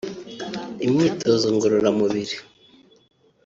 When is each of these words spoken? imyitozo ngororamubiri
imyitozo 0.85 1.47
ngororamubiri 1.55 2.35